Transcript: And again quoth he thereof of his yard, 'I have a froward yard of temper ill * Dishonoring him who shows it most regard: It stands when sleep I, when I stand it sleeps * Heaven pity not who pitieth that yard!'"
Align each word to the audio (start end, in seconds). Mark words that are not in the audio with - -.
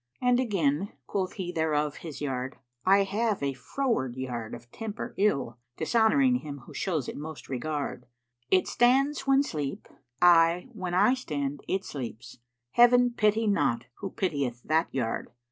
And 0.19 0.39
again 0.39 0.93
quoth 1.05 1.33
he 1.33 1.51
thereof 1.51 1.85
of 1.97 1.97
his 1.97 2.21
yard, 2.21 2.57
'I 2.87 3.03
have 3.03 3.43
a 3.43 3.53
froward 3.53 4.15
yard 4.15 4.55
of 4.55 4.71
temper 4.71 5.13
ill 5.15 5.59
* 5.67 5.77
Dishonoring 5.77 6.37
him 6.37 6.61
who 6.65 6.73
shows 6.73 7.07
it 7.07 7.15
most 7.15 7.47
regard: 7.49 8.07
It 8.49 8.67
stands 8.67 9.27
when 9.27 9.43
sleep 9.43 9.87
I, 10.19 10.69
when 10.73 10.95
I 10.95 11.13
stand 11.13 11.61
it 11.67 11.85
sleeps 11.85 12.39
* 12.57 12.71
Heaven 12.71 13.11
pity 13.11 13.45
not 13.45 13.85
who 13.99 14.09
pitieth 14.09 14.63
that 14.63 14.87
yard!'" 14.91 15.29